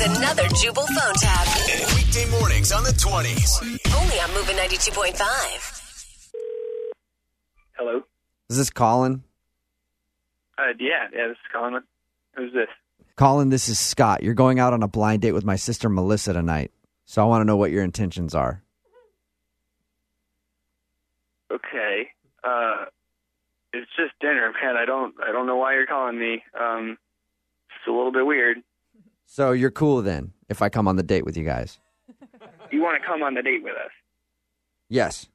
[0.00, 1.48] It's another Jubal phone tap.
[1.96, 3.60] Weekday mornings on the 20s.
[4.00, 6.30] Only on Moving 92.5.
[7.76, 8.02] Hello.
[8.48, 9.24] Is this Colin?
[10.56, 11.26] Uh, yeah, yeah.
[11.26, 11.82] This is Colin.
[12.36, 12.68] Who's this?
[13.16, 14.22] Colin, this is Scott.
[14.22, 16.70] You're going out on a blind date with my sister Melissa tonight.
[17.04, 18.62] So I want to know what your intentions are.
[21.50, 22.10] Okay.
[22.44, 22.84] Uh,
[23.72, 24.76] it's just dinner, man.
[24.76, 26.44] I don't, I don't know why you're calling me.
[26.56, 26.98] Um,
[27.70, 28.58] it's a little bit weird.
[29.30, 31.78] So you're cool then if I come on the date with you guys?
[32.70, 33.90] You want to come on the date with us?
[34.90, 35.26] Yes.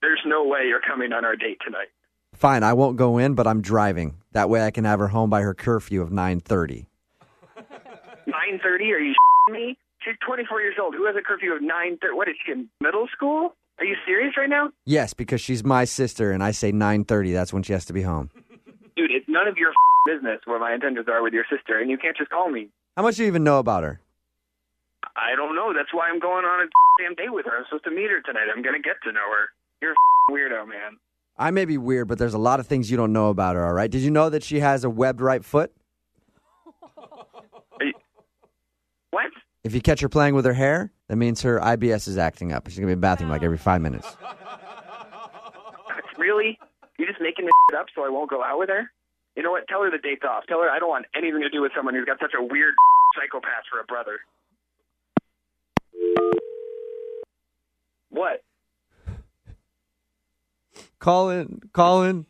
[0.00, 1.86] There's no way you're coming on our date tonight.
[2.34, 4.16] Fine, I won't go in, but I'm driving.
[4.32, 6.86] That way I can have her home by her curfew of 9:30.
[8.26, 8.92] Nine thirty?
[8.92, 9.14] Are you
[9.50, 9.78] me?
[10.04, 10.96] She's 24 years old.
[10.96, 12.14] Who has a curfew of nine thirty?
[12.16, 13.54] What is she in middle school?
[13.78, 17.32] Are you serious right now, Yes, because she's my sister and I say 9:30.
[17.32, 18.30] That's when she has to be home.
[19.32, 19.72] None of your
[20.06, 22.68] business where my intentions are with your sister, and you can't just call me.
[22.96, 24.00] How much do you even know about her?
[25.16, 25.72] I don't know.
[25.74, 26.68] That's why I'm going on a
[27.02, 27.56] damn date with her.
[27.58, 28.46] I'm supposed to meet her tonight.
[28.54, 29.48] I'm gonna get to know her.
[29.80, 30.98] You're a weirdo, man.
[31.38, 33.64] I may be weird, but there's a lot of things you don't know about her,
[33.66, 33.90] all right?
[33.90, 35.72] Did you know that she has a webbed right foot?
[37.80, 37.92] You-
[39.10, 39.30] What?
[39.64, 42.68] If you catch her playing with her hair, that means her IBS is acting up.
[42.68, 44.14] She's going to be in the bathroom like every five minutes.
[46.18, 46.58] Really?
[46.98, 48.90] You're just making this up so I won't go out with her?
[49.36, 49.66] You know what?
[49.68, 50.44] Tell her the date's off.
[50.46, 52.74] Tell her I don't want anything to do with someone who's got such a weird
[53.16, 54.20] psychopath for a brother.
[58.10, 58.42] What?
[60.98, 62.26] Colin, Colin,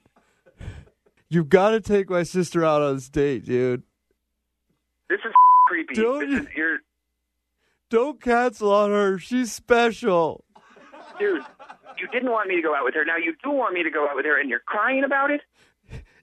[1.29, 3.83] you've got to take my sister out on this date, dude.
[5.11, 5.33] This is
[5.67, 5.95] creepy.
[5.95, 6.79] Don't this is you're
[7.91, 9.19] Don't cancel on her.
[9.19, 10.45] She's special.
[11.19, 11.43] dude.
[11.99, 13.05] You didn't want me to go out with her.
[13.05, 15.43] Now you do want me to go out with her, and you're crying about it.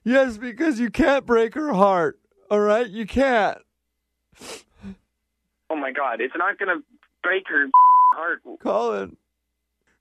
[0.04, 2.18] Yes, because you can't break her heart.
[2.50, 2.88] All right?
[2.88, 3.58] You can't.
[5.68, 6.20] Oh my God!
[6.20, 6.82] It's not gonna
[7.22, 7.68] break her
[8.14, 8.42] heart.
[8.60, 9.16] Colin,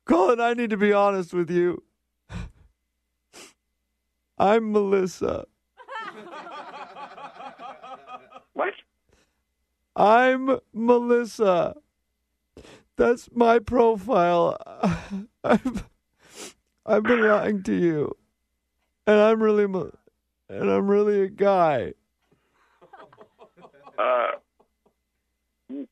[0.05, 1.83] Colin, I need to be honest with you.
[4.37, 5.45] I'm Melissa.
[8.53, 8.73] What?
[9.95, 11.75] I'm Melissa.
[12.95, 14.57] That's my profile.
[15.43, 15.87] I've,
[16.85, 18.17] I've been lying to you,
[19.09, 21.93] and I'm really, and I'm really a guy.
[23.97, 24.37] Uh, are
[25.69, 25.87] you,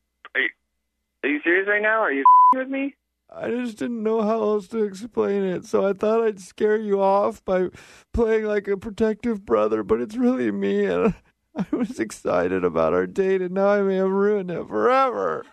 [1.24, 2.00] are you serious right now?
[2.00, 2.24] Are you
[2.54, 2.94] with me?
[3.28, 7.02] I just didn't know how else to explain it, so I thought I'd scare you
[7.02, 7.70] off by
[8.14, 11.14] playing like a protective brother, but it's really me, and
[11.56, 15.44] I was excited about our date, and now I may have ruined it forever.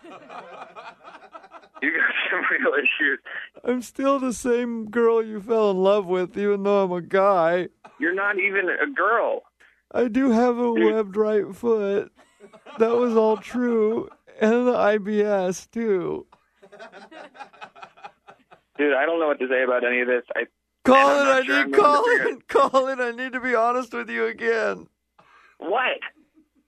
[1.82, 3.18] You got some real issues.
[3.66, 7.68] I'm still the same girl you fell in love with, even though I'm a guy.
[7.98, 9.42] You're not even a girl.
[9.92, 12.12] I do have a webbed right foot.
[12.78, 14.08] That was all true.
[14.40, 16.26] And the IBS, too.
[18.78, 20.22] Dude, I don't know what to say about any of this.
[20.36, 20.44] I
[20.84, 22.42] Colin, I'm I sure need gonna figure Colin.
[22.96, 24.86] Colin, I need to be honest with you again.
[25.58, 25.98] what?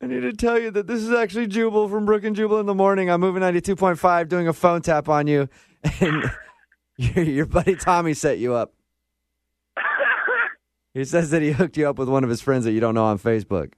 [0.02, 2.66] I need to tell you that this is actually Jubal from Brooke and Jubal in
[2.66, 3.10] the morning.
[3.10, 5.48] I'm moving 92.5, doing a phone tap on you.
[6.00, 6.28] And
[7.14, 8.72] your, your buddy Tommy set you up.
[10.94, 12.94] He says that he hooked you up with one of his friends that you don't
[12.94, 13.74] know on Facebook.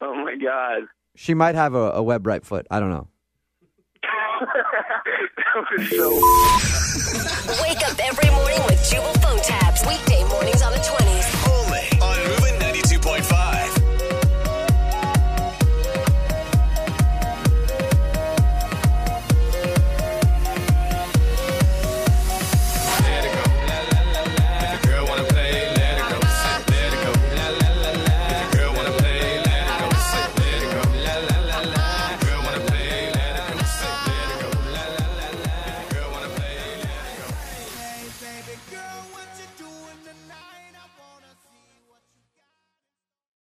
[0.00, 0.88] oh my god.
[1.14, 2.66] She might have a, a web right foot.
[2.68, 3.06] I don't know.
[4.40, 7.62] that was so.
[7.62, 9.86] Wake up every morning with Jubal phone taps.
[9.86, 11.37] Weekday mornings on the 20s.